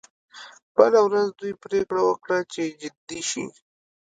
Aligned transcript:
بله 0.75 0.99
ورځ 1.07 1.27
دوی 1.39 1.53
پریکړه 1.63 2.01
وکړه 2.05 2.37
چې 2.53 2.63
جدي 2.81 3.21
شي 3.29 3.45